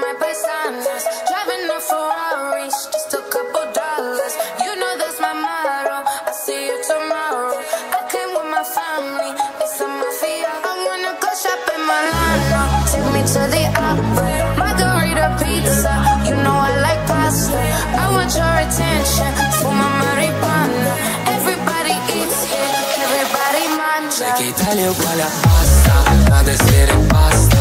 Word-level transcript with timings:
My 0.00 0.14
buy. 0.16 0.32
Driving 1.28 1.68
a 1.68 1.78
Ferrari, 1.80 2.64
just 2.70 3.12
a 3.12 3.20
couple 3.28 3.66
dollars. 3.76 4.34
You 4.64 4.72
know 4.80 4.92
that's 4.96 5.20
my 5.20 5.34
motto. 5.36 6.08
I 6.24 6.32
see 6.32 6.72
you 6.72 6.78
tomorrow. 6.88 7.52
I 7.92 8.00
came 8.08 8.32
with 8.32 8.48
my 8.48 8.64
family, 8.64 9.30
it's 9.60 9.76
a 9.80 9.88
mafia. 9.88 10.52
I 10.64 10.72
wanna 10.88 11.12
go 11.20 11.28
shop 11.36 11.68
in 11.74 11.82
Milano. 11.84 12.62
Take 12.88 13.08
me 13.12 13.20
to 13.28 13.42
the 13.52 13.64
opera, 13.76 14.28
margarita 14.56 15.36
pizza. 15.36 15.92
You 16.24 16.36
know 16.40 16.56
I 16.56 16.70
like 16.80 17.02
pasta. 17.04 17.60
I 18.00 18.08
want 18.16 18.32
your 18.32 18.56
attention, 18.64 19.30
fuma 19.60 19.88
marijuana. 20.00 20.92
Everybody 21.36 21.94
eats 22.16 22.40
here, 22.48 22.72
everybody 23.04 23.64
mangia. 23.76 24.32
Che 24.32 24.44
Italia 24.48 24.90
uguale 24.90 25.22
a 25.28 25.30
pasta, 25.44 25.94
ma 26.30 26.42
desiderio 26.42 27.00
pasta. 27.08 27.60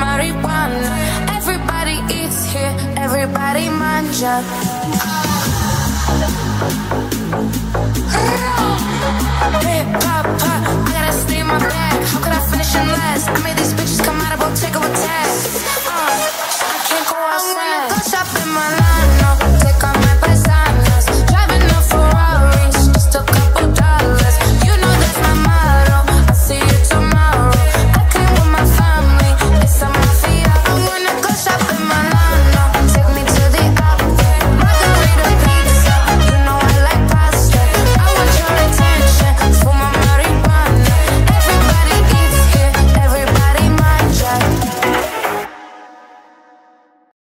Marijuana. 0.00 0.88
Everybody 1.36 1.96
eats 2.14 2.44
here, 2.44 2.74
everybody 2.96 3.68
manja. 3.68 4.42
Ah. 5.00 5.57